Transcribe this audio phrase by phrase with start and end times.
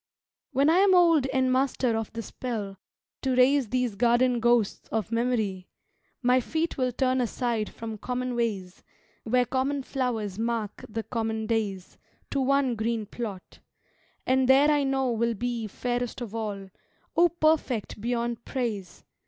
[0.51, 2.77] When I am old and master of the spell
[3.21, 5.67] To raise these garden ghosts of memory,
[6.23, 8.83] My feet will turn aside from common ways,
[9.25, 11.99] Where common flowers mark the common days,
[12.31, 13.59] To one green plot;
[14.25, 16.71] and there I know will be Fairest of all
[17.15, 19.05] (O perfect beyond praise!)